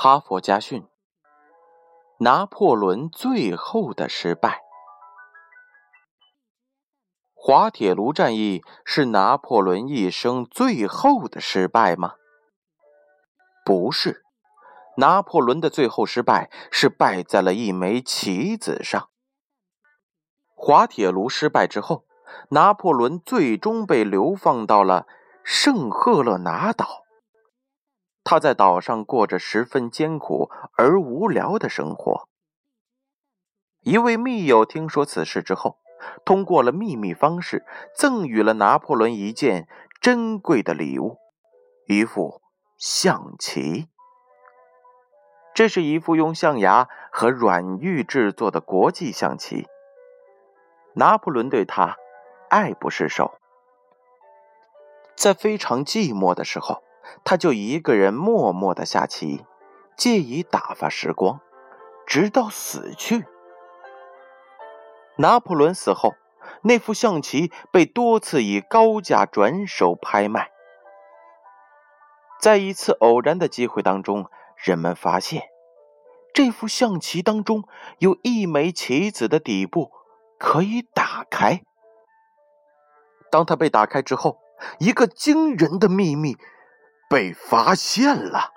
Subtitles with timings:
[0.00, 0.86] 哈佛家训：
[2.20, 4.60] 拿破仑最后的失败。
[7.34, 12.14] 滑铁卢战役是拿破仑一生最后的失败吗？
[13.64, 14.22] 不是，
[14.98, 19.08] 拿破仑的最后失败是败在了一枚棋子上。
[20.54, 22.04] 滑铁卢失败之后，
[22.50, 25.08] 拿破仑最终被流放到了
[25.42, 27.07] 圣赫勒拿岛。
[28.30, 32.28] 他在岛上过着十分艰苦而无聊的生活。
[33.80, 35.78] 一位密友听说此事之后，
[36.26, 37.64] 通过了秘密方式
[37.96, 39.66] 赠予了拿破仑一件
[39.98, 41.16] 珍贵的礼物——
[41.88, 42.42] 一副
[42.76, 43.88] 象棋。
[45.54, 49.66] 这是一副用象牙和软玉制作的国际象棋。
[50.96, 51.96] 拿破仑对他
[52.50, 53.38] 爱不释手，
[55.16, 56.82] 在非常寂寞的时候。
[57.24, 59.44] 他就一个人默默的下棋，
[59.96, 61.40] 借以打发时光，
[62.06, 63.26] 直到死去。
[65.16, 66.14] 拿破仑死后，
[66.62, 70.50] 那副象棋被多次以高价转手拍卖。
[72.40, 75.42] 在一次偶然的机会当中，人们发现
[76.32, 77.64] 这副象棋当中
[77.98, 79.90] 有一枚棋子的底部
[80.38, 81.62] 可以打开。
[83.30, 84.38] 当它被打开之后，
[84.78, 86.36] 一个惊人的秘密。
[87.08, 88.52] 被发现了，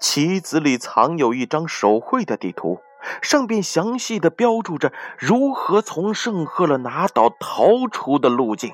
[0.00, 2.80] 棋子里藏有一张手绘的地图，
[3.20, 8.72] 上边详细的标注着如何从圣赫勒拿岛逃出的路径。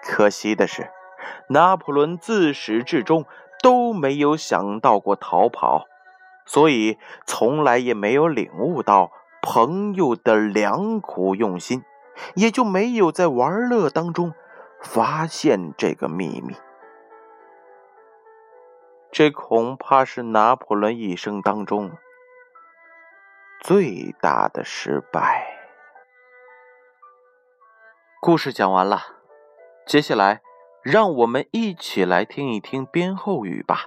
[0.00, 0.90] 可惜的是，
[1.48, 3.26] 拿破仑自始至终
[3.60, 5.86] 都没有想到过逃跑，
[6.46, 9.10] 所以从来也没有领悟到
[9.42, 11.82] 朋友的良苦用心，
[12.34, 14.32] 也就没有在玩乐当中。
[14.82, 16.56] 发现这个秘密，
[19.12, 21.92] 这恐怕是拿破仑一生当中
[23.60, 25.58] 最大的失败。
[28.20, 29.00] 故事讲完了，
[29.86, 30.42] 接下来
[30.82, 33.84] 让我们一起来听一听编后语吧。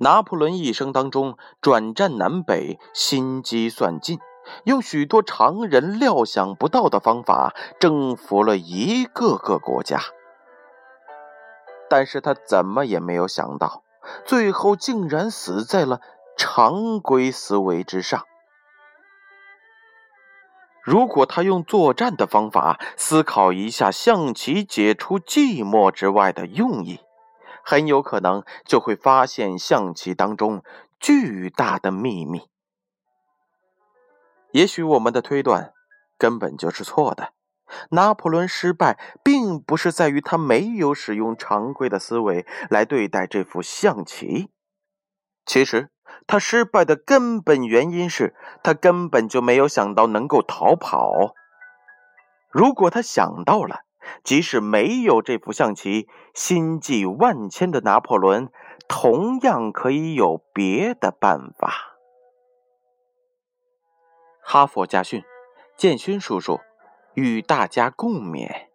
[0.00, 4.18] 拿破仑一生当中转战南北，心机算尽。
[4.64, 10.00] 用许多常人料想不到的方法征服了一个个国家，
[11.88, 13.82] 但是他怎么也没有想到，
[14.24, 16.00] 最后竟然死在了
[16.36, 18.24] 常规思维之上。
[20.82, 27.00] 如果他用作战的方法思考一下象棋解除寂寞之外的用意，
[27.62, 30.62] 很有可能就会发现象棋当中
[30.98, 32.48] 巨大的秘密。
[34.52, 35.72] 也许我们的推断
[36.18, 37.32] 根本就是错的。
[37.90, 44.50] 拿破仑失败，并不是在于他没有使用常规的思维来对待这副象棋。
[45.44, 45.90] 其实，
[46.26, 51.34] 他失败的根本原因是他根本就没有想到能够逃跑。
[52.50, 53.80] 如果他想到了，
[54.24, 58.50] 即使没有这副象棋，心计万千的拿破仑
[58.88, 61.97] 同样可以有别的办法。
[64.50, 65.22] 哈佛家训，
[65.76, 66.58] 建勋叔叔
[67.12, 68.67] 与大家共勉。